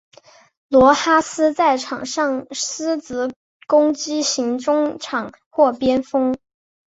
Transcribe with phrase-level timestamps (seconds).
[0.67, 3.31] 罗哈斯在场上司职
[3.67, 6.35] 攻击型中场或边锋。